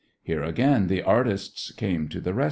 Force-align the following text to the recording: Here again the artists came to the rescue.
Here 0.23 0.41
again 0.41 0.87
the 0.87 1.03
artists 1.03 1.71
came 1.71 2.09
to 2.09 2.19
the 2.19 2.33
rescue. 2.33 2.39